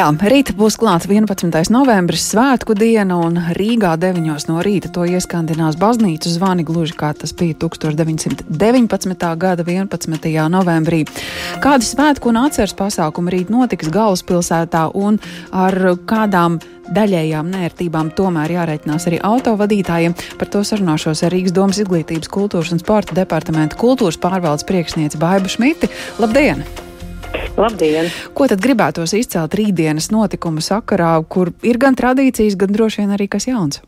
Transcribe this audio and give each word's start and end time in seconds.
Jā, 0.00 0.06
rīta 0.16 0.54
būs 0.56 0.78
klāts 0.80 1.04
11. 1.04 1.68
novembris, 1.74 2.22
svētku 2.30 2.72
diena, 2.72 3.18
un 3.20 3.34
Rīgā 3.52 3.90
9. 4.00 4.22
no 4.48 4.62
rīta 4.64 4.88
to 4.88 5.04
ieskandinās 5.04 5.76
baznīcu 5.76 6.32
zvani, 6.32 6.64
gluži 6.64 6.96
kā 6.96 7.10
tas 7.12 7.34
bija 7.36 7.58
1919. 7.66 9.28
gada 9.44 9.68
11. 9.68 10.30
novembrī. 10.56 11.02
Kādi 11.60 11.84
svētku 11.84 12.32
un 12.32 12.40
atceres 12.46 12.72
pasākumi 12.80 13.36
rīt 13.36 13.52
notiks 13.52 13.92
galvaspilsētā 13.92 14.88
un 14.96 15.20
ar 15.52 15.76
kādām 16.08 16.62
daļējām 16.88 17.52
nērtībām 17.52 18.16
tomēr 18.16 18.56
jārēķinās 18.56 19.10
arī 19.10 19.20
autovadītājiem. 19.20 20.16
Par 20.40 20.48
to 20.48 20.64
sarunāšos 20.64 21.26
ar 21.28 21.36
Rīgas 21.36 21.52
domas 21.52 21.84
izglītības, 21.84 22.32
kultūras 22.32 22.72
un 22.72 22.80
sporta 22.80 23.20
departamenta 23.20 23.76
kultūras 23.76 24.16
pārvaldes 24.16 24.64
priekšnieci 24.64 25.20
Baibu 25.20 25.52
Šmiti. 25.52 25.92
Labdien! 26.24 26.64
Labdien! 27.60 28.08
Ko 28.32 28.46
tad 28.48 28.62
gribētos 28.64 29.12
izcelt 29.18 29.54
rītdienas 29.58 30.08
notikumu 30.14 30.62
sakarā, 30.64 31.12
kur 31.28 31.52
ir 31.66 31.76
gan 31.82 31.96
tradīcijas, 31.98 32.56
gan 32.56 32.72
droši 32.72 33.02
vien 33.02 33.16
arī 33.16 33.28
kas 33.28 33.50
jauns? 33.50 33.82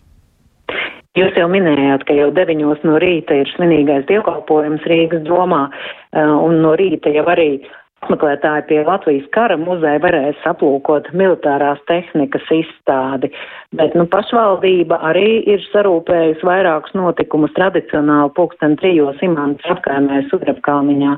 Jūs 1.16 1.36
jau 1.36 1.44
minējāt, 1.52 2.04
ka 2.08 2.16
jau 2.16 2.30
deviņos 2.32 2.84
no 2.88 2.96
rīta 3.00 3.36
ir 3.36 3.48
svinīgais 3.52 4.06
dievkalpojums 4.08 4.84
Rīgas 4.88 5.24
domā, 5.26 5.66
eh, 5.68 6.24
un 6.24 6.60
no 6.64 6.72
rīta 6.76 7.12
jau 7.12 7.24
arī 7.28 7.60
apmeklētāji 8.02 8.64
pie 8.68 8.80
Latvijas 8.86 9.26
kara 9.34 9.56
muzeja 9.56 10.00
varēs 10.02 10.40
aplūkot 10.48 11.12
militārās 11.14 11.78
tehnikas 11.86 12.42
izstādi, 12.50 13.30
bet 13.78 13.94
nu, 13.94 14.06
pašvaldība 14.10 14.98
arī 15.08 15.42
ir 15.46 15.62
sarūpējusi 15.70 16.46
vairākus 16.46 16.94
notikumus 16.98 17.54
tradicionāli 17.56 18.32
pulksten 18.36 18.76
trijos 18.80 19.22
imants 19.22 19.64
apkaimē 19.70 20.24
Sudrabkalniņā. 20.30 21.16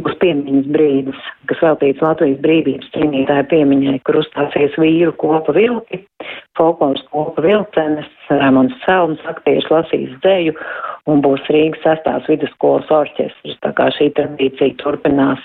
Būs 0.00 0.14
piemiņas 0.22 0.70
brīdis, 0.72 1.24
kas 1.50 1.58
veltīts 1.60 2.00
Latvijas 2.00 2.38
brīvības 2.40 2.88
cīnītāju 2.94 3.44
piemiņai, 3.50 3.98
kur 4.08 4.22
uzstāsies 4.22 4.78
vīru 4.80 5.12
kopa 5.20 5.52
vilki, 5.52 6.00
folkloras 6.56 7.04
kopa 7.12 7.44
vilcenes, 7.44 8.08
Rēmons 8.32 8.72
Celms 8.86 9.20
aktieris 9.28 9.68
lasīs 9.68 10.16
dzēju 10.24 10.56
un 11.12 11.20
būs 11.20 11.44
Rīgas 11.52 11.84
sestās 11.84 12.24
vidusskolas 12.30 12.88
orķestris, 12.88 13.60
tā 13.60 13.74
kā 13.76 13.90
šī 13.98 14.08
tradīcija 14.16 14.80
turpinās. 14.80 15.44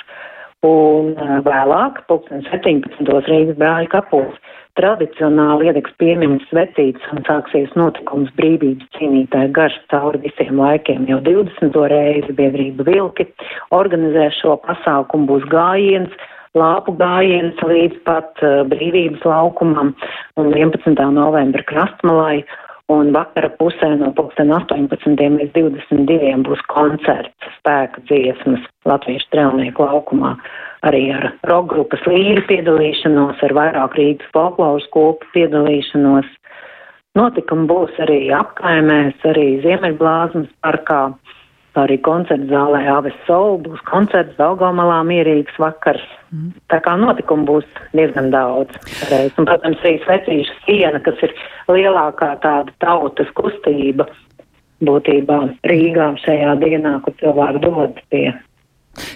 Un 0.67 1.13
vēlāk, 1.45 2.03
17. 2.09 3.09
Rīgas 3.27 3.57
brāļa 3.59 3.89
kapos, 3.91 4.37
tradicionāli 4.77 5.69
iedeks 5.69 5.93
piemiņas 6.01 6.47
svecītas 6.51 7.11
un 7.13 7.23
sāksies 7.27 7.73
notikums 7.79 8.29
brīvības 8.37 8.89
cīnītāja 8.97 9.51
garš 9.55 9.77
cauri 9.93 10.21
visiem 10.25 10.59
laikiem. 10.61 11.07
Jau 11.09 11.19
20. 11.25 11.77
reizi 11.93 12.35
biedrība 12.37 12.85
Vilki 12.89 13.27
organizē 13.75 14.29
šo 14.37 14.57
pasākumu, 14.65 15.29
būs 15.31 15.47
gājiens, 15.53 16.13
lāpu 16.57 16.93
gājiens 16.99 17.57
līdz 17.65 17.99
pat 18.07 18.45
brīvības 18.71 19.25
laukumam 19.25 19.93
un 20.37 20.53
11. 20.53 20.97
novembra 21.17 21.65
krastmalai 21.69 22.41
un 22.91 23.11
vakara 23.11 23.49
pusē 23.59 23.89
no 23.99 24.13
18. 24.15 25.17
līdz 25.19 25.53
22. 25.55 26.35
būs 26.47 26.63
koncerts 26.71 27.49
spēka 27.57 28.03
dziesmas 28.07 28.63
Latviešu 28.87 29.27
strēlnieku 29.27 29.83
laukumā, 29.83 30.35
arī 30.87 31.09
ar 31.15 31.31
rokgrupas 31.49 32.05
līri 32.07 32.45
piedalīšanos, 32.47 33.43
ar 33.43 33.55
vairāk 33.59 33.97
Rīgas 33.99 34.31
folkloras 34.35 34.87
kopu 34.95 35.27
piedalīšanos. 35.35 36.29
Notikumi 37.19 37.67
būs 37.67 37.99
arī 38.05 38.21
apkaimēs, 38.31 39.19
arī 39.27 39.47
Ziemeļblāzmas 39.65 40.51
parkā 40.63 41.01
arī 41.83 41.97
koncerta 42.05 42.47
zālē 42.49 42.83
Aves 42.91 43.17
Soul 43.27 43.59
būs 43.65 43.81
koncerts 43.89 44.37
Daugomalā 44.39 44.99
mierīgs 45.07 45.57
vakars. 45.61 46.03
Mm. 46.33 46.53
Tā 46.71 46.79
kā 46.85 46.95
notikumu 46.99 47.47
būs 47.47 47.67
diezgan 47.97 48.31
daudz. 48.33 48.73
Reiz. 49.11 49.33
Un, 49.37 49.47
protams, 49.49 49.81
arī 49.83 49.97
svecīšu 50.03 50.57
siena, 50.65 51.01
kas 51.05 51.21
ir 51.27 51.35
lielākā 51.71 52.33
tāda 52.43 52.73
tautas 52.83 53.29
kustība 53.37 54.07
būtībā 54.85 55.39
Rīgā 55.69 56.11
šajā 56.23 56.57
dienā, 56.61 56.97
kur 57.05 57.15
cilvēki 57.21 57.63
dodas 57.63 58.03
pie 58.11 58.27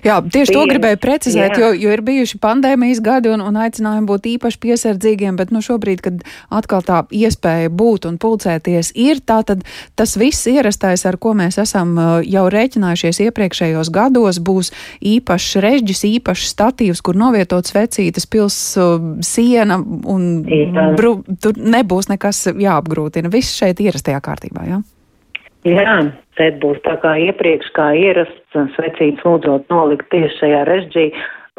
Jā, 0.06 0.20
tieši 0.22 0.54
to 0.56 0.66
gribēju 0.70 1.00
precizēt, 1.02 1.58
jo, 1.60 1.72
jo 1.78 1.94
ir 1.94 2.04
bijuši 2.06 2.40
pandēmijas 2.42 3.02
gadi 3.04 3.32
un, 3.34 3.44
un 3.46 3.58
aicinājumi 3.62 4.10
būt 4.10 4.30
īpaši 4.36 4.60
piesardzīgiem, 4.66 5.38
bet 5.40 5.54
nu, 5.54 5.62
šobrīd, 5.66 6.04
kad 6.06 6.22
atkal 6.54 6.86
tā 6.86 7.02
iespēja 7.16 7.72
būt 7.74 8.08
un 8.10 8.20
pulcēties 8.22 8.94
ir, 9.00 9.22
tā 9.26 9.42
tad 9.48 9.66
tas 10.00 10.16
viss 10.20 10.50
ierastais, 10.52 11.06
ar 11.10 11.18
ko 11.22 11.34
mēs 11.38 11.60
esam 11.62 11.94
uh, 11.98 12.12
jau 12.26 12.46
rēķinājušies 12.54 13.22
iepriekšējos 13.28 13.92
gados, 13.94 14.42
būs 14.42 14.72
īpašs 15.14 15.60
režģis, 15.66 16.06
īpašs 16.18 16.54
statīvs, 16.56 17.04
kur 17.06 17.20
novietots 17.20 17.76
vecītas 17.76 18.30
pils 18.30 18.58
uh, 18.80 18.98
siena 19.26 19.80
un 19.82 20.32
bru, 20.98 21.18
tur 21.42 21.58
nebūs 21.58 22.12
nekas 22.12 22.48
jāapgrūtina. 22.52 23.32
Viss 23.34 23.58
šeit 23.58 23.82
ierastajā 23.84 24.22
kārtībā, 24.24 24.66
jā? 24.70 24.82
Ja? 24.82 25.01
Jā, 25.68 25.98
te 26.40 26.48
būs 26.62 26.80
tā 26.88 26.96
kā 27.04 27.14
iepriekš, 27.28 27.68
kā 27.76 27.92
ierasts, 27.94 28.56
svecības 28.76 29.26
lūdzot 29.28 29.68
nolikt 29.70 30.08
tieši 30.10 30.40
šajā 30.40 30.62
režģī. 30.70 31.06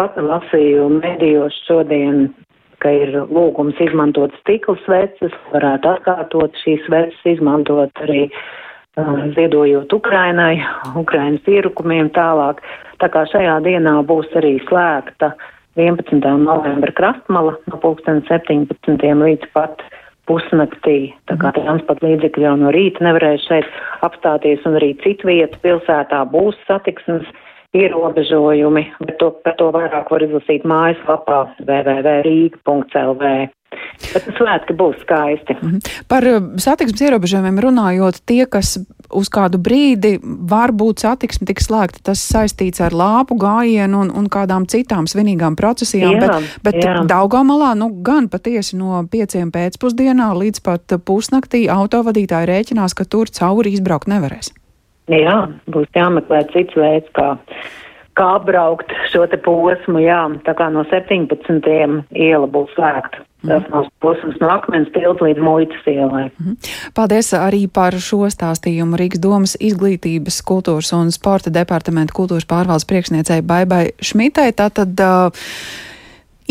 Pat 0.01 0.17
lasīju 0.19 0.89
medijos 0.97 1.55
šodien, 1.69 2.33
ka 2.83 2.91
ir 2.91 3.15
lūgums 3.31 3.79
izmantot 3.85 4.35
stikla 4.41 4.75
sveces, 4.83 5.37
varētu 5.53 5.93
atkārtot 5.93 6.59
šīs 6.65 6.83
sveces, 6.89 7.21
izmantot 7.37 8.03
arī 8.03 8.25
uh, 8.27 9.23
ziedojot 9.37 9.95
Ukrainai, 9.95 10.57
Ukrainas 11.05 11.47
ierukumiem 11.47 12.11
tālāk. 12.17 12.59
Tā 12.99 13.11
kā 13.13 13.23
šajā 13.31 13.61
dienā 13.63 14.01
būs 14.09 14.34
arī 14.39 14.57
slēgta 14.67 15.31
11. 15.79 16.19
novembra 16.43 16.93
krastmala 16.99 17.55
no 17.71 17.79
17. 17.79 18.67
līdz 18.99 19.53
pat 19.55 19.87
pusnaktī. 20.32 21.12
Tā 21.28 21.37
kā 21.37 21.53
mhm. 21.53 21.60
transporta 21.60 22.09
līdzekļi 22.09 22.48
jau 22.48 22.56
no 22.65 22.72
rīta 22.72 23.04
nevarēs 23.04 23.44
šeit 23.50 23.69
apstāties, 24.06 24.65
un 24.69 24.81
arī 24.81 24.94
citvietu 25.04 25.60
pilsētā 25.65 26.25
būs 26.32 26.56
satiksmes 26.69 27.28
ierobežojumi, 27.76 28.84
bet 29.00 29.16
to, 29.21 29.31
par 29.44 29.56
to 29.56 29.71
vairāk 29.72 30.10
var 30.12 30.25
izlasīt 30.25 30.65
mājaslapā 30.69 31.38
www.rīga.lv. 31.65 33.32
Bet 34.12 34.26
svētki 34.37 34.75
būs 34.76 34.98
skaisti. 35.00 35.56
-hmm. 35.56 35.78
Par 36.09 36.26
uh, 36.28 36.42
satiksmes 36.60 37.00
ierobežojumiem 37.00 37.62
runājot, 37.65 38.21
tie, 38.28 38.44
kas 38.44 38.76
uz 39.17 39.28
kādu 39.33 39.61
brīdi 39.62 40.17
varbūt 40.23 41.05
satiksme 41.05 41.47
tiks 41.49 41.69
slēgta, 41.69 42.03
tas 42.11 42.23
saistīts 42.25 42.83
ar 42.84 42.95
lāpu 42.97 43.37
gājienu 43.41 44.03
un, 44.05 44.12
un 44.17 44.28
kādām 44.33 44.67
citām 44.71 45.09
svinīgām 45.11 45.56
procesijām, 45.59 46.17
jā, 46.17 46.41
bet, 46.65 46.81
bet 46.81 47.09
Daugamalā, 47.11 47.72
nu, 47.78 47.91
gan 48.05 48.28
patiesi 48.33 48.78
no 48.81 49.03
pieciem 49.12 49.53
pēcpusdienā 49.55 50.33
līdz 50.39 50.65
pat 50.65 50.97
pusnaktī 51.06 51.67
autovadītāji 51.72 52.51
rēķinās, 52.51 52.97
ka 52.99 53.09
tur 53.09 53.33
cauri 53.33 53.77
izbraukt 53.77 54.11
nevarēs. 54.12 54.53
Jā, 55.12 55.39
būs 55.72 55.91
jāmeklē 55.97 56.45
cits 56.53 56.77
veids, 56.78 57.11
kā, 57.17 57.34
kā 58.19 58.28
apbraukt 58.39 58.93
šo 59.11 59.27
posmu, 59.45 60.01
jā, 60.05 60.22
tā 60.47 60.55
kā 60.59 60.71
no 60.72 60.87
17. 60.89 61.69
iela 62.15 62.49
būs 62.49 62.72
slēgta. 62.77 63.27
Tas 63.42 63.64
nav 63.72 63.88
posms 64.03 64.36
no 64.41 64.48
akmens 64.54 64.91
tilta 64.94 65.26
līdz 65.26 65.42
muitas 65.42 65.86
ielai. 65.91 66.30
Mhm. 66.30 66.56
Paldies 66.94 67.32
arī 67.34 67.66
par 67.66 67.97
šo 67.98 68.28
stāstījumu 68.30 68.98
Rīgas 69.00 69.22
domas 69.22 69.56
izglītības, 69.58 70.42
kultūras 70.47 70.92
un 70.94 71.10
sporta 71.10 71.50
departamenta 71.50 72.14
kultūras 72.14 72.47
pārvaldes 72.47 72.86
priekšniecei 72.86 73.42
Baibai 73.42 73.92
Šmitai. 74.00 74.53
Tātad, 74.53 74.94
uh, 75.00 75.32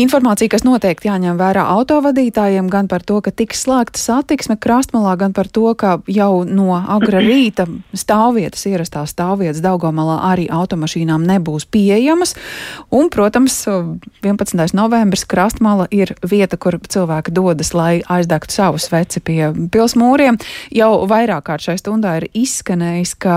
Informācija, 0.00 0.48
kas 0.48 0.64
noteikti 0.64 1.10
jāņem 1.10 1.36
vērā 1.36 1.66
autovadītājiem, 1.74 2.70
gan 2.72 2.88
par 2.88 3.02
to, 3.04 3.18
ka 3.20 3.28
tiks 3.34 3.60
slēgta 3.66 4.00
satiksme 4.00 4.56
krastmalā, 4.56 5.12
gan 5.20 5.34
par 5.36 5.50
to, 5.52 5.66
ka 5.76 5.98
jau 6.08 6.44
no 6.48 6.72
agra 6.80 7.20
rīta 7.26 7.66
stāvvietas, 7.92 8.64
ierastās 8.70 9.12
stāvvietas 9.12 9.60
Daugomalā 9.64 10.16
arī 10.30 10.48
automašīnām 10.52 11.26
nebūs 11.28 11.68
pieejamas. 11.68 12.32
Un, 12.88 13.10
protams, 13.12 13.58
11. 14.24 14.72
novembris 14.78 15.26
krastmala 15.28 15.88
ir 15.92 16.14
vieta, 16.24 16.56
kur 16.56 16.78
cilvēki 16.80 17.34
dodas, 17.36 17.74
lai 17.76 18.00
aizdegtu 18.08 18.56
savu 18.56 18.80
sveci 18.80 19.20
pie 19.20 19.52
pilsmūriem. 19.52 20.40
Jau 20.72 20.92
vairāk 21.10 21.50
kārt 21.50 21.68
šai 21.68 21.76
stundā 21.80 22.16
ir 22.22 22.30
izskanējis, 22.32 23.14
ka 23.20 23.36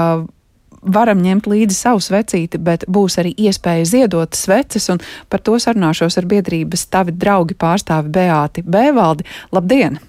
varam 0.86 1.22
ņemt 1.24 1.50
līdzi 1.50 1.76
savu 1.78 2.02
svecīti, 2.04 2.62
bet 2.62 2.86
būs 2.88 3.20
arī 3.22 3.34
iespēja 3.48 3.86
ziedot 3.90 4.38
sveces, 4.38 4.88
un 4.94 5.02
par 5.30 5.44
to 5.46 5.58
sarunāšos 5.62 6.20
ar 6.22 6.28
biedrības 6.30 6.88
tavi 6.94 7.16
draugi 7.16 7.58
pārstāvi 7.58 8.14
Beāti 8.16 8.66
Bēvaldi. 8.66 9.26
Labdien! 9.56 10.00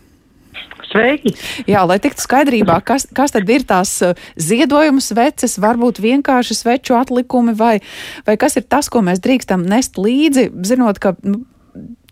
Sveiki! 0.87 1.33
Jā, 1.69 1.83
lai 1.89 1.99
tiktu 2.01 2.23
skaidrībā, 2.23 2.79
kas, 2.87 3.09
kas 3.17 3.35
tad 3.35 3.49
ir 3.51 3.65
tās 3.69 3.97
uh, 4.07 4.15
ziedojuma 4.39 5.03
sveces, 5.03 5.59
varbūt 5.61 5.99
vienkārši 6.05 6.57
sveču 6.57 6.97
atlikumi, 6.97 7.57
vai, 7.59 7.81
vai 8.29 8.37
kas 8.41 8.57
ir 8.61 8.65
tas, 8.71 8.89
ko 8.93 9.03
mēs 9.05 9.21
drīkstam 9.25 9.67
nest 9.67 9.99
līdzi, 10.01 10.49
zinot, 10.69 11.01
ka 11.03 11.17
nu, 11.27 11.43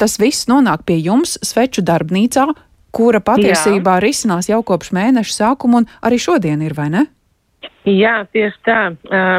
tas 0.00 0.18
viss 0.20 0.48
nonāk 0.50 0.84
pie 0.88 0.98
jums 0.98 1.38
sveču 1.46 1.84
darbnīcā, 1.86 2.48
kura 2.94 3.22
patiesībā 3.24 3.98
Jā. 3.98 4.04
risinās 4.04 4.50
jau 4.50 4.60
kopš 4.66 4.92
mēneša 4.94 5.38
sākuma, 5.38 5.82
un 5.82 5.88
arī 6.04 6.20
šodien 6.22 6.62
ir, 6.66 6.76
vai 6.76 6.90
ne? 6.92 7.06
Jā, 7.84 8.22
tieši 8.32 8.60
tā. 8.64 8.80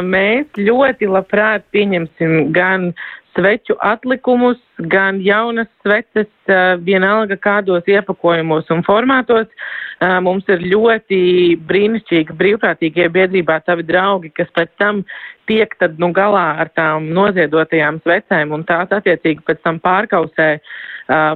Mēs 0.05 0.59
ļoti 0.59 1.09
labprāt 1.09 1.65
pieņemsim 1.73 2.51
gan 2.53 2.91
sveču 3.35 3.75
atlikumus, 3.83 4.59
gan 4.91 5.19
jaunas 5.23 5.67
sveces, 5.83 6.29
vienalga 6.85 7.35
kādos 7.41 7.87
iepakojumos 7.89 8.69
un 8.71 8.83
formātos. 8.87 9.49
Mums 10.23 10.47
ir 10.51 10.63
ļoti 10.71 11.19
brīnišķīgi 11.67 12.35
brīvprātīgie 12.39 13.07
biedrībā 13.11 13.59
tavi 13.67 13.85
draugi, 13.87 14.31
kas 14.35 14.51
pēc 14.55 14.71
tam 14.79 15.03
tiek 15.49 15.71
tad 15.79 15.99
nu 16.01 16.11
galā 16.15 16.47
ar 16.63 16.71
tām 16.75 17.09
noziedotajām 17.15 18.01
svecēm 18.03 18.53
un 18.55 18.65
tās 18.67 18.91
attiecīgi 18.95 19.45
pēc 19.47 19.61
tam 19.63 19.79
pārkausē 19.83 20.49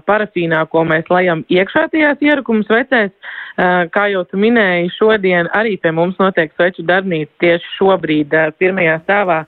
parafīnā, 0.10 0.64
ko 0.72 0.84
mēs 0.88 1.10
lejam 1.14 1.44
iekšā 1.52 1.88
tajās 1.94 2.24
ierakums 2.26 2.68
svecēs. 2.70 3.14
Uh, 3.60 3.90
kā 3.92 4.06
jau 4.08 4.22
tu 4.24 4.38
minēji, 4.40 4.94
šodien 4.96 5.50
arī 5.52 5.74
pie 5.84 5.92
mums 5.92 6.16
notiek 6.22 6.54
sveču 6.54 6.86
darbnīca 6.88 7.44
tieši 7.44 7.74
šobrīd 7.76 8.32
uh, 8.32 8.54
pirmajā 8.56 8.94
stāvā 9.02 9.42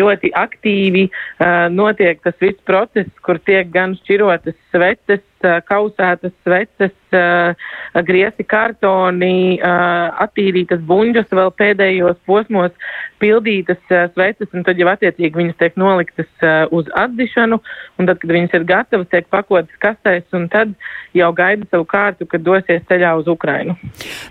ļoti 0.00 0.30
aktīvi 0.32 1.02
uh, 1.10 1.66
notiek 1.68 2.22
tas 2.24 2.38
viss 2.40 2.56
process, 2.64 3.10
kur 3.26 3.36
tiek 3.44 3.68
gan 3.74 3.98
šķirotas 4.00 4.56
sveces, 4.72 5.26
kausētas 5.40 6.32
sveces, 6.44 6.92
griezi 8.04 8.44
kartoni, 8.44 9.56
attīrītas 9.60 10.82
buņģas 10.84 11.32
vēl 11.32 11.52
pēdējos 11.56 12.18
posmos, 12.28 12.74
pildītas 13.22 13.80
sveces, 13.88 14.50
un 14.52 14.66
tad 14.66 14.80
jau 14.80 14.90
attiecīgi 14.92 15.40
viņas 15.40 15.58
tiek 15.62 15.80
noliktas 15.80 16.46
uz 16.76 16.90
atdzišanu, 16.92 17.60
un 17.98 18.10
tad, 18.10 18.20
kad 18.20 18.34
viņas 18.36 18.58
ir 18.58 18.68
gatavas, 18.68 19.08
tiek 19.12 19.28
pakotas 19.32 19.80
kastēs, 19.82 20.28
un 20.36 20.48
tad 20.52 20.76
jau 21.16 21.32
gaida 21.36 21.66
savu 21.70 21.88
kārtu, 21.88 22.28
kad 22.28 22.44
dosies 22.44 22.84
ceļā 22.90 23.16
uz 23.22 23.30
Ukrainu. 23.30 23.49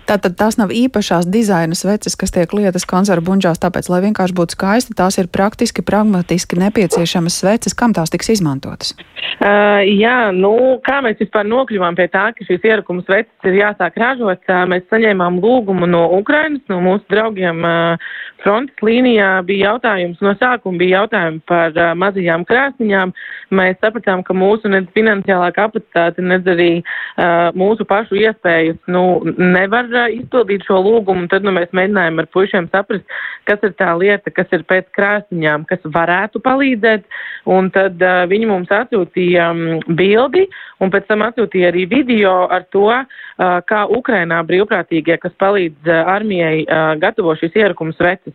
Tātad 0.08 0.36
tās 0.38 0.58
nav 0.60 0.72
īpašās 0.74 1.28
dizaina 1.30 1.76
sveces, 1.78 2.16
kas 2.18 2.34
tiek 2.34 2.52
lietas 2.56 2.86
konservu 2.88 3.30
buņģās, 3.30 3.60
tāpēc, 3.62 3.90
lai 3.92 4.02
vienkārši 4.06 4.36
būtu 4.36 4.56
skaisti, 4.56 4.96
tās 4.98 5.18
ir 5.20 5.30
praktiski, 5.32 5.84
pragmatiski 5.86 6.58
nepieciešamas 6.60 7.40
sveces, 7.42 7.76
kam 7.76 7.94
tās 7.96 8.12
tiks 8.12 8.32
izmantotas? 8.36 8.94
Uh, 9.40 9.80
jā, 9.86 10.30
nu, 10.36 10.52
kā 10.84 10.98
mēs 11.04 11.20
vispār 11.20 11.46
nokļuvām 11.48 11.96
pie 11.96 12.08
tā, 12.12 12.26
ka 12.36 12.44
šīs 12.44 12.64
ierakums 12.66 13.08
veces 13.08 13.48
ir 13.48 13.60
jāsāk 13.60 13.96
ražot, 14.00 14.42
uh, 14.48 14.64
mēs 14.68 14.84
saņēmām 14.92 15.38
lūgumu 15.40 15.88
no 15.88 16.06
Ukrainas, 16.18 16.64
no 16.72 16.80
mūsu 16.84 17.04
draugiem 17.12 17.64
uh, 17.64 18.10
frontes 18.44 18.84
līnijā. 18.84 19.30
Bija 19.48 19.72
jautājums, 19.72 20.20
no 20.24 20.34
sākuma 20.40 20.80
bija 20.80 21.02
jautājumi 21.02 21.40
par 21.48 21.72
uh, 21.76 21.92
mazajām 21.98 22.44
krāsniņām. 22.48 23.14
Mēs 23.56 23.80
sapratām, 23.82 24.24
ka 24.26 24.36
mūsu 24.36 24.70
nedz 24.72 24.90
finansiālā 24.96 25.50
kapacitāte, 25.56 26.24
nedz 26.24 26.48
arī 26.50 26.70
uh, 26.80 27.50
mūsu 27.56 27.86
pašu 27.88 28.18
iespējas, 28.20 28.78
nu, 28.92 29.04
nevar 29.38 29.88
uh, 29.92 30.06
izpildīt 30.14 30.64
šo 30.68 30.80
lūgumu, 30.84 31.28
tad, 31.32 31.44
nu, 31.46 31.54
mēs 31.56 31.72
mēģinājām 31.76 32.22
ar 32.22 32.28
puišiem 32.34 32.68
saprast, 32.72 33.06
kas 33.48 33.62
ir 33.66 33.74
tā 33.78 33.90
lieta, 33.98 34.32
kas 34.34 34.50
ir 34.56 34.64
pēc 34.68 34.88
krāsniņām, 34.96 35.66
kas 35.70 35.84
varētu 35.84 36.42
palīdzēt, 36.44 37.06
un 37.50 37.70
tad 37.74 38.02
uh, 38.04 38.24
viņi 38.30 38.50
mums 38.50 38.72
atsūtīja 38.74 39.50
um, 39.54 39.80
bildi 39.98 40.46
un 40.80 40.92
pēc 40.92 41.08
tam 41.10 41.24
atsūtīja 41.26 41.70
arī 41.72 41.86
video 41.90 42.34
ar 42.52 42.64
to, 42.74 42.88
uh, 42.90 43.58
kā 43.68 43.84
Ukrainā 43.98 44.40
brīvprātīgie, 44.48 45.18
kas 45.22 45.36
palīdz 45.42 45.90
uh, 45.90 46.02
armijai 46.14 46.64
uh, 46.64 46.94
gatavo 47.00 47.36
šīs 47.40 47.56
ierakumus 47.60 48.00
veces. 48.00 48.34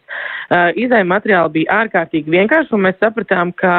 Uh, 0.50 0.70
Izējuma 0.76 1.16
materiāli 1.18 1.60
bija 1.60 1.82
ārkārtīgi 1.84 2.34
vienkārši 2.38 2.76
un 2.76 2.86
mēs 2.88 3.02
sapratām, 3.02 3.54
ka 3.58 3.76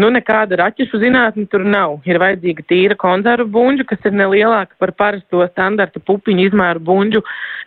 Nu, 0.00 0.08
nekāda 0.14 0.56
raķešu 0.60 1.00
zinātne 1.02 1.44
tur 1.50 1.64
nav. 1.66 1.98
Ir 2.08 2.20
vajadzīga 2.22 2.64
tīra 2.70 2.96
konzervu 3.00 3.50
buļbuļsa, 3.52 3.86
kas 3.90 4.06
ir 4.08 4.16
nelielāka 4.16 4.78
par 4.80 4.94
parasto 4.96 5.42
standarta 5.50 6.00
pupiņu 6.06 6.46
izmēru 6.48 6.80
buļbuļsu. 6.86 7.22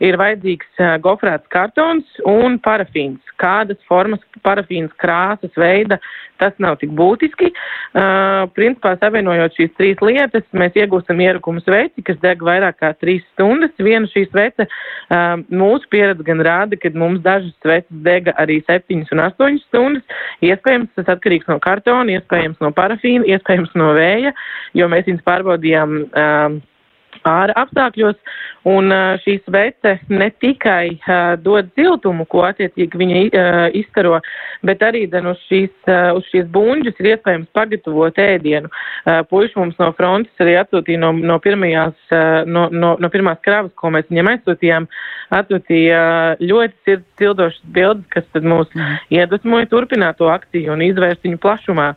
Ir 0.07 0.17
vajadzīgs 0.17 0.81
uh, 0.81 0.95
gofrēts 1.03 1.51
kartons 1.53 2.21
un 2.29 2.57
parafīns. 2.63 3.21
Kādas 3.41 3.77
formas, 3.89 4.21
parafīns, 4.45 4.93
krāsas, 5.01 5.51
veida, 5.59 5.99
tas 6.41 6.55
nav 6.63 6.79
tik 6.81 6.93
būtiski. 6.97 7.51
Uh, 7.51 8.47
principā, 8.55 8.95
savienojot 9.01 9.59
šīs 9.59 9.73
trīs 9.77 10.01
lietas, 10.01 10.45
mēs 10.57 10.75
iegūstam 10.79 11.21
ierakumu 11.21 11.61
sveci, 11.63 12.03
kas 12.07 12.17
deg 12.23 12.41
vairāk 12.45 12.79
kā 12.81 12.93
trīs 12.97 13.23
stundas. 13.35 13.73
Viena 13.77 14.09
šī 14.09 14.25
svece 14.31 14.65
uh, 14.65 15.37
mūsu 15.53 15.89
pieredze 15.93 16.25
gan 16.25 16.41
rāda, 16.45 16.79
ka 16.79 16.91
mums 16.97 17.21
dažas 17.25 17.53
sveces 17.61 18.03
dega 18.05 18.33
arī 18.41 18.61
septiņas 18.65 19.13
un 19.13 19.23
astoņas 19.27 19.69
stundas. 19.69 20.19
Iespējams, 20.43 20.91
tas 20.97 21.13
atkarīgs 21.15 21.51
no 21.51 21.59
kartona 21.63 22.22
iespējams 22.23 22.61
no 22.63 22.71
parafīna, 22.75 23.27
iespējams 23.35 23.73
no 23.79 23.91
vēja, 23.97 24.33
jo 24.73 24.87
mēs 24.91 25.09
viņus 25.09 25.25
pārbaudījām. 25.27 25.97
Um, 26.09 26.61
ārā 27.29 27.55
apstākļos, 27.63 28.17
un 28.69 28.93
šī 29.23 29.37
svece 29.43 29.97
ne 30.11 30.29
tikai 30.39 30.95
dod 31.43 31.69
siltumu, 31.75 32.25
ko 32.31 32.45
attiecīgi 32.47 32.99
viņa 32.99 33.23
uh, 33.23 33.65
izstaro, 33.75 34.19
bet 34.63 34.83
arī 34.85 35.03
dan 35.11 35.27
uz 35.33 35.41
šīs, 35.49 35.71
uz 36.15 36.27
šīs 36.31 36.47
buņģas 36.53 37.01
ir 37.01 37.09
iespējams 37.13 37.51
pagatavot 37.55 38.19
ēdienu. 38.23 38.71
Puiši 39.29 39.59
mums 39.59 39.79
no 39.81 39.89
frontes 39.97 40.43
arī 40.43 40.55
atsūtīja 40.61 41.01
no, 41.01 41.11
no, 41.11 41.39
pirmajās, 41.43 41.97
no, 42.47 42.67
no, 42.71 42.93
no 42.99 43.11
pirmās 43.11 43.41
kravas, 43.43 43.73
ko 43.79 43.91
mēs 43.93 44.07
viņam 44.11 44.31
aizsūtījām, 44.33 44.87
atsūtīja 45.33 46.03
ļoti 46.43 46.87
sirds 46.87 47.19
cildošas 47.19 47.63
bildes, 47.75 48.07
kas 48.13 48.27
tad 48.35 48.47
mūs 48.47 48.71
mm. 48.71 48.99
iedvesmoja 49.17 49.69
turpināt 49.71 50.19
to 50.21 50.29
akciju 50.31 50.73
un 50.75 50.85
izvērst 50.85 51.25
viņu 51.25 51.41
plašumā, 51.43 51.89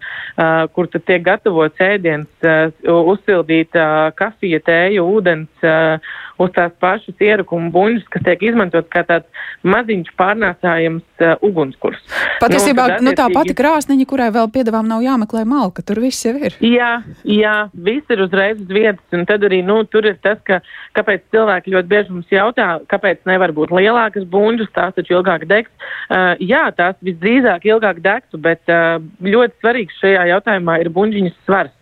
kur 0.75 0.91
tad 0.93 1.07
tiek 1.09 1.25
gatavots 1.27 1.83
ēdiens, 1.83 2.49
uzsildīta 2.87 3.87
kafija, 4.19 4.63
tēju, 4.67 5.07
ūdens 5.17 5.67
uh, 5.67 6.15
uz 6.43 6.53
tās 6.57 6.73
pašas 6.83 7.23
ierakuma 7.23 7.71
buļļus, 7.75 8.07
kas 8.13 8.25
tiek 8.27 8.43
izmantot 8.51 8.89
kā 8.93 9.03
tāds 9.09 9.47
maziņš 9.67 10.13
pārnāsājams 10.21 11.25
uh, 11.25 11.35
ugunskurs. 11.47 12.03
Patiesībā 12.43 12.87
nu, 12.97 13.09
nu, 13.09 13.15
tā 13.17 13.29
pati 13.33 13.57
krāsniņa, 13.57 14.07
kurai 14.09 14.29
vēl 14.35 14.51
piedāvām 14.53 14.89
nav 14.91 15.05
jāmeklē 15.05 15.47
malka, 15.49 15.85
tur 15.87 16.01
viss 16.05 16.27
jau 16.27 16.35
ir. 16.37 16.57
Jā, 16.65 16.91
jā, 17.25 17.57
viss 17.89 18.13
ir 18.13 18.25
uzreiz 18.27 18.61
uz 18.61 18.69
vietas, 18.73 19.05
un 19.17 19.25
tad 19.29 19.47
arī, 19.49 19.63
nu, 19.67 19.81
tur 19.91 20.09
ir 20.11 20.19
tas, 20.25 20.41
ka, 20.47 20.61
kāpēc 20.99 21.25
cilvēki 21.35 21.75
ļoti 21.77 21.93
bieži 21.93 22.17
mums 22.17 22.33
jautā, 22.33 22.69
kāpēc 22.93 23.25
nevar 23.29 23.55
būt 23.57 23.73
lielākas 23.77 24.29
buļļus, 24.33 24.73
tās 24.77 24.97
taču 24.99 25.19
ilgāk 25.19 25.49
degs. 25.49 25.73
Uh, 26.11 26.35
jā, 26.43 26.67
tās 26.77 26.99
visdrīzāk 27.07 27.67
ilgāk 27.69 28.03
degtu, 28.05 28.41
bet 28.43 28.63
uh, 28.73 28.99
ļoti 29.25 29.61
svarīgs 29.63 30.03
šajā 30.03 30.29
jautājumā 30.35 30.81
ir 30.85 30.93
buļļiņas 30.95 31.43
svars. 31.47 31.76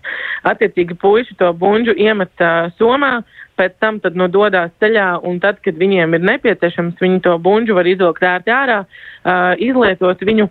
Attiecīgi 0.50 0.96
puiši 1.00 1.38
to 1.40 1.52
buļļu 1.60 1.96
iemet 2.04 2.44
uh, 2.44 2.72
somā, 2.78 3.14
pēc 3.58 3.78
tam 3.82 4.00
tad 4.02 4.18
nu 4.18 4.28
dodās 4.32 4.74
ceļā, 4.82 5.08
un 5.26 5.38
tad, 5.42 5.60
kad 5.64 5.78
viņiem 5.78 6.16
ir 6.16 6.26
nepieciešams, 6.32 7.00
viņi 7.00 7.22
to 7.24 7.38
buļļu 7.44 7.78
var 7.78 7.88
izvilkt 7.88 8.28
ērti 8.28 8.54
ārā, 8.54 8.82
uh, 8.84 9.54
izlietot 9.62 10.22
viņu. 10.26 10.50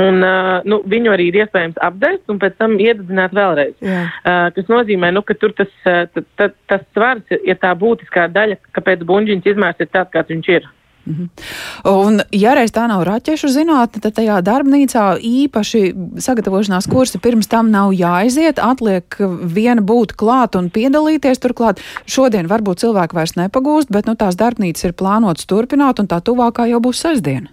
Un, 0.00 0.22
uh, 0.24 0.62
nu, 0.64 0.78
viņu 0.88 1.10
arī 1.12 1.26
ir 1.28 1.42
iespējams 1.42 1.80
apdzēst 1.84 2.30
un 2.32 2.38
pēc 2.40 2.54
tam 2.56 2.78
iededzināt 2.80 3.34
vēlreiz. 3.36 3.74
Jā. 3.84 4.06
Uh, 4.24 4.46
tas 4.56 4.70
nozīmē, 4.72 5.10
nu, 5.12 5.20
ka 5.26 5.36
tur 5.36 5.52
tas, 5.58 5.72
uh, 5.84 6.06
tas, 6.40 6.54
tas 6.70 6.86
svars 6.94 7.34
ir 7.36 7.58
tā 7.60 7.74
būtiskā 7.76 8.30
daļa, 8.32 8.56
kāpēc 8.72 9.04
buļģiņš 9.10 9.50
izmērs 9.52 9.84
ir 9.84 9.90
tāds, 9.92 10.14
kāds 10.14 10.32
viņš 10.32 10.48
ir. 10.56 10.70
-hmm. 11.06 11.28
Un, 11.90 12.20
ja 12.32 12.54
reiz 12.54 12.70
tā 12.70 12.86
nav 12.86 13.02
raķešu 13.06 13.48
zinātne, 13.50 14.00
tad 14.02 14.14
tajā 14.14 14.38
darbnīcā 14.46 15.18
īpaši 15.18 15.80
sagatavošanās 16.22 16.86
kursi 16.90 17.18
pirms 17.18 17.48
tam 17.50 17.70
nav 17.70 17.92
jāaiziet. 17.92 18.58
Atliek 18.62 19.16
viena 19.54 19.82
būt 19.82 20.14
klāt 20.14 20.56
un 20.58 20.70
piedalīties. 20.70 21.42
Turklāt 21.42 21.82
šodien 22.06 22.46
varbūt 22.46 22.84
cilvēki 22.84 23.18
vairs 23.18 23.34
nepagūst, 23.36 23.90
bet 23.90 24.06
nu, 24.06 24.14
tās 24.14 24.38
darbnīcas 24.38 24.84
ir 24.84 24.92
plānotas 24.92 25.46
turpināt, 25.46 25.98
un 25.98 26.06
tā 26.06 26.20
tuvākā 26.22 26.68
jau 26.70 26.80
būs 26.80 27.02
sestdiena. 27.02 27.50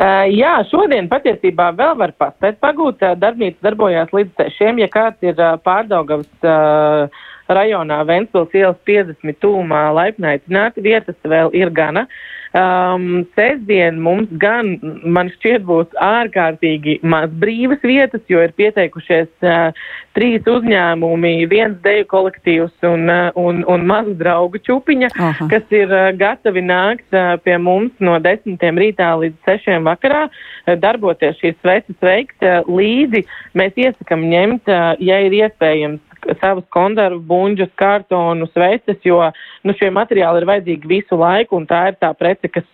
Uh, 0.00 0.24
jā, 0.32 0.62
šodien 0.70 1.10
patiesībā 1.10 1.74
vēl 1.76 1.96
var 1.98 2.14
paspēt 2.16 2.56
pagūt. 2.62 3.02
Darbnīca 3.20 3.58
darbojās 3.66 4.14
līdz 4.16 4.32
sešiem. 4.38 4.78
Ja 4.80 4.88
kāds 4.88 5.20
ir 5.20 5.36
uh, 5.36 5.58
pārdaugavs 5.60 6.46
uh, 6.46 7.10
rajonā 7.50 7.98
Ventspils 8.08 8.54
ielas 8.54 8.78
50 8.88 9.36
tūmā 9.42 9.90
laipni 9.92 10.30
aicināti, 10.36 10.80
vietas 10.80 11.18
vēl 11.26 11.52
ir 11.52 11.74
gana. 11.74 12.06
Uh, 12.06 12.39
Um, 12.50 13.28
sestdien 13.38 14.00
mums 14.02 14.30
gan, 14.42 14.72
man 15.06 15.28
šķiet, 15.36 15.62
būs 15.68 15.92
ārkārtīgi 16.02 16.96
maz 17.06 17.30
brīvas 17.38 17.78
vietas, 17.86 18.24
jo 18.26 18.40
ir 18.42 18.50
pieteikušies 18.58 19.28
uh, 19.46 19.84
trīs 20.18 20.48
uzņēmumi, 20.50 21.46
viens 21.46 21.78
deju 21.84 22.08
kolektīvs 22.10 22.88
un, 22.90 23.06
uh, 23.06 23.30
un, 23.38 23.62
un 23.70 23.86
mazu 23.86 24.16
draugu 24.18 24.58
čupiņa, 24.66 25.12
Aha. 25.14 25.46
kas 25.52 25.70
ir 25.70 25.94
uh, 25.94 26.08
gatavi 26.18 26.66
nākt 26.66 27.14
uh, 27.14 27.36
pie 27.44 27.54
mums 27.62 27.94
no 28.02 28.18
desmitiem 28.18 28.82
rītā 28.82 29.12
līdz 29.22 29.38
sešiem 29.46 29.86
vakarā, 29.86 30.26
uh, 30.26 30.74
darboties 30.82 31.38
šīs 31.38 31.54
sveces 31.62 32.02
veikt 32.02 32.42
uh, 32.42 32.66
līdzi. 32.66 33.28
Mēs 33.54 33.78
iesakam 33.78 34.26
ņemt, 34.26 34.66
uh, 34.66 34.98
ja 34.98 35.22
ir 35.22 35.38
iespējams, 35.44 36.02
savus 36.40 36.66
konservu 36.74 37.20
buņģus, 37.30 37.72
kartonus, 37.80 38.52
veces, 38.54 38.98
jo 39.04 39.20
nu, 39.66 39.74
šie 39.78 39.90
materiāli 39.94 40.42
ir 40.42 40.48
vajadzīgi 40.50 40.90
visu 40.90 41.18
laiku, 41.20 41.58
un 41.60 41.66
tā 41.70 41.86
ir 41.90 41.98
tā 42.02 42.12
prece, 42.16 42.50
kas, 42.52 42.68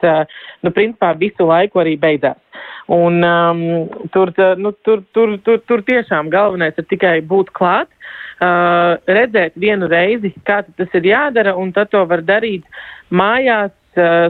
nu, 0.63 0.73
principā 0.75 1.13
visu 1.19 1.49
laiku 1.49 1.83
arī 1.83 1.97
beidzās. 2.01 2.41
Un 2.93 3.19
um, 3.27 3.63
tur, 4.15 4.31
nu, 4.61 4.73
tur, 4.87 5.03
tur, 5.15 5.35
tur, 5.45 5.63
tur 5.67 5.83
tiešām 5.87 6.31
galvenais 6.31 6.77
ir 6.79 6.87
tikai 6.87 7.17
būt 7.27 7.51
klāt, 7.57 7.91
uh, 7.91 8.95
redzēt 9.11 9.57
vienu 9.59 9.89
reizi, 9.91 10.33
kā 10.47 10.63
tas 10.77 10.95
ir 10.95 11.11
jādara, 11.11 11.57
un 11.59 11.73
tad 11.75 11.91
to 11.91 12.05
var 12.07 12.23
darīt 12.23 12.65
mājās 13.11 13.75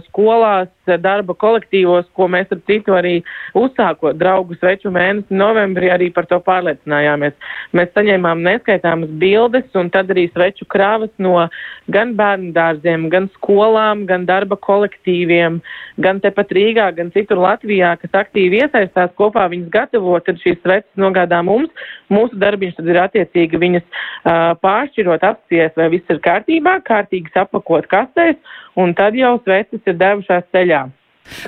skolās, 0.08 0.70
darba 1.02 1.34
kolektīvos, 1.34 2.06
ko 2.14 2.28
mēs 2.30 2.50
ar 2.54 2.60
citu 2.68 2.94
arī 2.94 3.16
uzsākot 3.58 4.18
draugu 4.20 4.54
sveču 4.60 4.92
mēnesi 4.94 5.34
novembrī 5.34 5.90
arī 5.90 6.10
par 6.14 6.28
to 6.30 6.38
pārliecinājāmies. 6.46 7.34
Mēs 7.76 7.90
saņēmām 7.96 8.44
neskaitāmas 8.46 9.10
bildes 9.20 9.66
un 9.74 9.90
tad 9.90 10.12
arī 10.14 10.28
sveču 10.30 10.66
krāvas 10.70 11.10
no 11.18 11.48
gan 11.92 12.14
bērnu 12.18 12.52
dārziem, 12.54 13.08
gan 13.10 13.28
skolām, 13.36 14.04
gan 14.06 14.26
darba 14.28 14.56
kolektīviem, 14.56 15.60
gan 16.02 16.20
tepat 16.22 16.54
Rīgā, 16.54 16.90
gan 16.96 17.10
citur 17.14 17.40
Latvijā, 17.42 17.96
kas 18.02 18.20
aktīvi 18.22 18.62
iesaistās 18.62 19.14
kopā 19.18 19.48
viņas 19.52 19.72
gatavo, 19.74 20.18
tad 20.22 20.40
šīs 20.42 20.60
sveces 20.62 21.00
nogādā 21.00 21.42
mums. 21.46 21.72
Mūsu 22.12 22.38
darbiņš 22.38 22.78
tad 22.78 22.92
ir 22.92 23.00
attiecīgi 23.02 23.58
viņas 23.62 23.86
uh, 23.86 24.54
pāršķirot, 24.62 25.26
apcies, 25.26 25.74
vai 25.78 25.90
viss 25.94 26.12
ir 26.12 26.22
kārtībā, 26.22 26.78
kārtīgi 26.86 27.32
sapakot 27.34 27.88
kastēs, 27.90 28.38
un 28.76 28.94
tad 28.96 29.16
jau 29.16 29.36
sveces 29.42 29.82
ir 29.86 29.98
devušās 30.00 30.46
ceļā. 30.54 30.86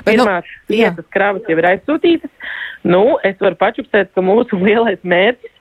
Bet, 0.03 0.17
nu, 0.17 0.25
Pirmās 0.25 0.47
nu, 0.47 0.75
vietas 0.75 1.11
kravas 1.13 1.45
jau 1.47 1.59
ir 1.59 1.67
aizsūtītas. 1.73 2.31
Nu, 2.83 3.03
es 3.23 3.37
varu 3.39 3.59
pačupstēt, 3.59 4.11
ka 4.15 4.23
mūsu 4.23 4.59
lielais 4.67 4.99
mērķis 5.03 5.53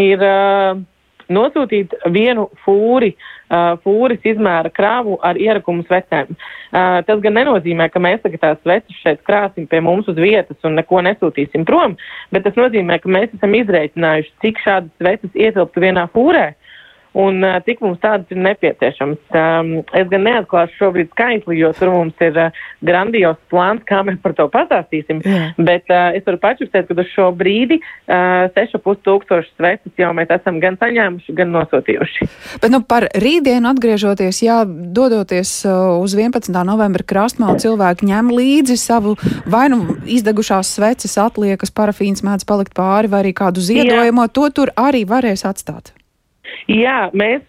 ir 0.00 0.24
uh, 0.24 0.74
nosūtīt 1.32 1.94
vienu 2.12 2.48
fūri, 2.64 3.14
uh, 3.14 3.78
fūris 3.84 4.26
izmēra 4.34 4.72
kravu 4.74 5.16
ar 5.24 5.40
ierakumu 5.40 5.86
svecēm. 5.88 6.34
Uh, 6.34 7.00
tas 7.08 7.22
gan 7.24 7.38
nenozīmē, 7.38 7.88
ka 7.92 8.02
mēs 8.02 8.20
tagad 8.24 8.42
tās 8.42 8.60
sveces 8.64 9.00
šeit 9.00 9.22
krāsim 9.24 9.68
pie 9.70 9.80
mums 9.84 10.10
uz 10.10 10.18
vietas 10.20 10.58
un 10.66 10.76
neko 10.80 11.00
nesūtīsim 11.06 11.64
prom, 11.68 11.96
bet 12.34 12.44
tas 12.44 12.58
nozīmē, 12.58 12.98
ka 13.00 13.12
mēs 13.16 13.32
esam 13.38 13.56
izreikinājuši, 13.56 14.34
cik 14.44 14.60
šādas 14.66 14.92
sveces 14.98 15.40
ietilptu 15.46 15.86
vienā 15.86 16.08
fūrē. 16.12 16.50
Uh, 16.52 16.63
un 17.14 17.44
cik 17.66 17.82
mums 17.84 18.00
tādas 18.02 18.30
ir 18.34 18.40
nepieciešams. 18.42 19.20
Um, 19.30 19.70
es 19.96 20.08
gan 20.10 20.24
neatklāšu 20.26 20.78
šobrīd 20.80 21.12
skaitli, 21.14 21.58
jo 21.60 21.70
tur 21.78 21.92
mums 21.94 22.24
ir 22.24 22.36
uh, 22.38 22.64
grandios 22.84 23.38
plāns, 23.52 23.84
kā 23.88 24.02
mēs 24.06 24.18
par 24.22 24.34
to 24.38 24.48
pastāstīsim, 24.52 25.22
Jā. 25.24 25.52
bet 25.58 25.90
uh, 25.92 26.10
es 26.16 26.26
varu 26.26 26.40
pačukstēt, 26.42 26.90
ka 26.90 26.98
uz 26.98 27.10
šo 27.12 27.30
brīdi 27.38 27.78
uh, 27.80 28.50
6,5 28.56 29.02
tūkstoši 29.06 29.54
sveces 29.54 30.02
jau 30.02 30.10
mēs 30.16 30.32
esam 30.34 30.60
gan 30.62 30.78
saņēmuši, 30.80 31.36
gan 31.38 31.54
nosūtījuši. 31.54 32.30
Bet 32.62 32.74
nu, 32.74 32.82
par 32.86 33.08
rītdienu 33.14 33.70
atgriežoties, 33.70 34.42
jā, 34.44 34.60
dodoties 34.66 35.56
uh, 35.68 35.96
uz 36.02 36.16
11. 36.18 36.50
novembra 36.66 37.06
krastmalu, 37.06 37.60
cilvēki 37.62 38.10
ņem 38.10 38.32
līdzi 38.34 38.78
savu 38.80 39.16
vai 39.50 39.68
nu 39.72 39.98
izdegušās 40.04 40.74
sveces 40.76 41.18
atliekas, 41.20 41.72
parafīns 41.74 42.24
mēdz 42.26 42.48
palikt 42.48 42.74
pāri 42.76 43.10
vai 43.10 43.24
arī 43.24 43.34
kādu 43.36 43.62
ziedojumu, 43.64 44.28
to 44.34 44.48
tur 44.54 44.74
arī 44.78 45.04
varēs 45.08 45.46
atstāt. 45.48 45.94
Jā, 46.70 47.10
mēs 47.16 47.44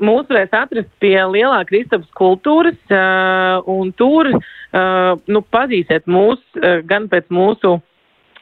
mūs 0.00 0.28
varēs 0.30 0.54
atrast 0.54 0.90
pie 1.02 1.16
lielā 1.32 1.60
Kristaps 1.68 2.08
kultūras, 2.18 2.78
un 3.70 3.92
tur, 3.98 4.30
nu, 5.26 5.42
pazīsiet 5.54 6.06
mūs 6.10 6.42
gan 6.86 7.08
pēc 7.10 7.30
mūsu 7.34 7.78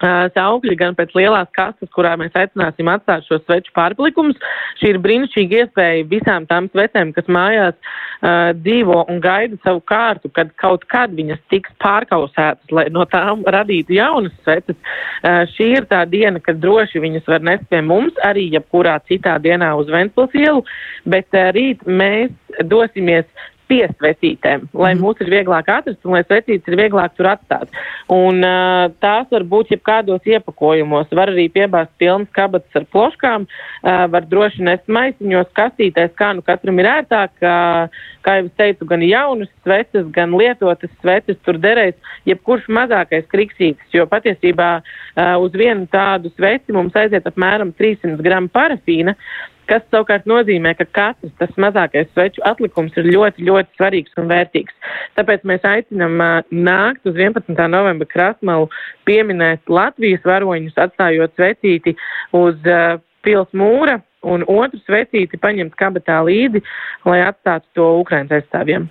saukļi, 0.00 0.76
gan 0.78 0.94
pēc 0.98 1.14
lielās 1.16 1.48
kastes, 1.56 1.90
kurā 1.94 2.14
mēs 2.20 2.34
aicināsim 2.38 2.88
atstāt 2.90 3.26
šos 3.26 3.42
sveču 3.44 3.72
pārplikumus. 3.76 4.38
Šī 4.80 4.92
ir 4.94 5.00
brīnišķīga 5.02 5.62
iespēja 5.64 6.06
visām 6.10 6.46
tām 6.50 6.68
svecēm, 6.72 7.12
kas 7.16 7.26
mājās 7.26 7.74
uh, 7.74 8.54
dzīvo 8.58 9.04
un 9.10 9.20
gaida 9.24 9.58
savu 9.64 9.82
kārtu, 9.88 10.30
kad 10.34 10.52
kaut 10.62 10.86
kad 10.92 11.14
viņas 11.16 11.42
tiks 11.52 11.74
pārkausētas, 11.82 12.70
lai 12.70 12.86
no 12.94 13.06
tām 13.10 13.44
radītu 13.46 13.98
jaunas 13.98 14.34
sveces. 14.44 14.78
Uh, 14.78 15.44
šī 15.56 15.72
ir 15.80 15.90
tā 15.90 16.04
diena, 16.10 16.40
kad 16.40 16.62
droši 16.62 17.02
viņas 17.02 17.28
var 17.30 17.44
nest 17.50 17.68
pie 17.70 17.82
mums, 17.82 18.16
arī 18.26 18.48
jebkurā 18.54 18.98
citā 19.10 19.38
dienā 19.42 19.74
uz 19.78 19.90
Ventspils 19.92 20.34
ielu, 20.38 20.64
bet 21.06 21.28
uh, 21.34 21.50
rīt 21.56 21.84
mēs 21.86 22.34
dosimies 22.70 23.26
pie 23.68 23.84
svetītēm, 23.90 24.66
lai 24.76 24.92
mm. 24.94 25.02
mūs 25.04 25.20
ir 25.22 25.30
vieglāk 25.32 25.68
atrast 25.72 26.06
un 26.06 26.16
lai 26.16 26.22
svetītes 26.24 26.68
ir 26.70 26.78
vieglāk 26.80 27.14
tur 27.18 27.28
atstāt. 27.30 27.72
Un 28.12 28.40
uh, 28.44 28.88
tās 29.02 29.28
var 29.32 29.44
būt 29.48 29.74
jebkādos 29.74 30.28
iepakojumos. 30.28 31.10
Var 31.14 31.32
arī 31.34 31.48
piebāzt 31.52 31.92
pilnas 32.00 32.30
kabatas 32.36 32.80
ar 32.80 32.86
ploškām, 32.92 33.44
uh, 33.48 34.04
var 34.12 34.28
droši 34.30 34.64
nest 34.68 34.88
maisiņos, 34.92 35.52
kastītēs, 35.58 36.14
kā 36.18 36.32
nu 36.36 36.44
katram 36.46 36.80
ir 36.80 36.90
ērtāk. 36.94 37.34
Uh, 37.42 38.06
kā 38.24 38.38
jau 38.40 38.48
es 38.48 38.56
teicu, 38.60 38.88
gan 38.88 39.04
jaunas 39.06 39.50
sveces, 39.62 40.08
gan 40.12 40.34
lietotas 40.36 40.90
sveces 40.98 41.38
tur 41.46 41.60
derēs 41.62 41.96
jebkurš 42.28 42.66
mazākais 42.76 43.28
kriksītis, 43.30 43.92
jo 43.94 44.08
patiesībā 44.10 44.72
uh, 44.80 45.36
uz 45.44 45.54
vienu 45.56 45.86
tādu 45.92 46.32
sveci 46.34 46.74
mums 46.76 46.96
aiziet 46.98 47.28
apmēram 47.30 47.72
300 47.78 48.20
gramu 48.24 48.52
parafīna. 48.52 49.14
Uh, 49.14 49.54
kas 49.68 49.84
savukārt 49.92 50.26
nozīmē, 50.28 50.74
ka 50.78 50.86
katrs 50.98 51.34
tas 51.40 51.52
mazākais 51.60 52.08
sveču 52.12 52.42
atlikums 52.48 52.96
ir 53.00 53.10
ļoti, 53.12 53.46
ļoti 53.48 53.78
svarīgs 53.78 54.16
un 54.20 54.30
vērtīgs. 54.32 54.74
Tāpēc 55.18 55.44
mēs 55.48 55.66
aicinam 55.68 56.16
nākt 56.50 57.08
uz 57.08 57.18
11. 57.18 57.54
novembra 57.70 58.08
krasmalu 58.08 58.70
pieminēt 59.08 59.68
Latvijas 59.68 60.24
varoņus, 60.26 60.78
atstājot 60.88 61.36
svecīti 61.36 61.96
uz 62.36 62.58
uh, 62.66 62.98
pils 63.26 63.50
mūra 63.56 64.00
un 64.28 64.46
otru 64.48 64.80
svecīti 64.84 65.40
paņemt 65.40 65.76
kabatā 65.78 66.20
līdzi, 66.28 66.64
lai 67.08 67.20
atstātu 67.26 67.66
to 67.78 67.90
Ukrainas 68.02 68.40
aizstāvjiem. 68.40 68.88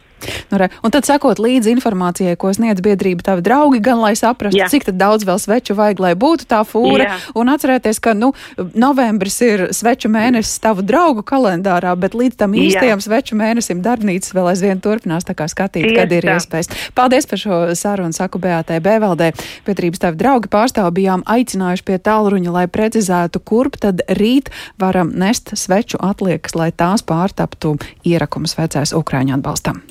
Nu, 0.49 0.57
re. 0.57 0.69
un 0.81 0.91
tad 0.91 1.05
sekot 1.05 1.37
līdzi 1.41 1.69
informācijai, 1.75 2.37
ko 2.39 2.49
sniedz 2.55 2.81
biedrība 2.81 3.21
tavi 3.25 3.43
draugi, 3.45 3.81
gan 3.83 3.99
lai 4.01 4.13
saprastu, 4.17 4.57
Jā. 4.57 4.69
cik 4.71 4.89
daudz 4.97 5.27
vēl 5.27 5.37
sveču 5.41 5.75
vajag, 5.77 6.01
lai 6.01 6.13
būtu 6.17 6.47
tā 6.49 6.63
fūra. 6.65 7.05
Jā. 7.05 7.17
Un 7.37 7.51
atcerēties, 7.53 7.99
ka 8.01 8.15
nu, 8.17 8.31
novembris 8.57 9.37
ir 9.45 9.67
sveču 9.75 10.09
mēnesis 10.11 10.57
tavu 10.63 10.85
draugu 10.87 11.21
kalendārā, 11.27 11.93
bet 11.99 12.17
līdz 12.17 12.39
tam 12.41 12.55
īstajam 12.57 12.97
Jā. 12.97 13.05
sveču 13.05 13.37
mēnesim 13.37 13.83
darbnīcas 13.85 14.33
vēl 14.33 14.51
aizvien 14.53 14.81
turpinās 14.81 15.27
tā 15.27 15.35
kā 15.37 15.45
skatīt, 15.51 15.85
Tieši 15.85 15.99
kad 15.99 16.15
ir 16.17 16.25
tā. 16.25 16.37
iespējas. 16.39 16.71
Paldies 16.97 17.29
par 17.29 17.43
šo 17.43 17.61
sarunu, 17.77 18.15
saku 18.15 18.41
Beatai 18.41 18.79
Bēveldē. 18.81 19.33
Biedrības 19.67 20.01
tavi 20.01 20.17
draugi 20.17 20.49
pārstāv 20.49 20.89
bijām 20.97 21.25
aicinājuši 21.29 21.85
pie 21.85 21.99
tālruņa, 22.01 22.55
lai 22.55 22.65
precizētu, 22.71 23.43
kurp 23.43 23.77
tad 23.83 24.01
rīt 24.17 24.49
varam 24.81 25.13
nest 25.27 25.51
sveču 25.59 25.99
atliekas, 26.03 26.55
lai 26.55 26.71
tās 26.71 27.03
pārtaptu 27.03 27.75
ierakumu 28.07 28.47
svecēs 28.47 28.95
Ukraiņu 28.95 29.39
atbalstam. 29.39 29.83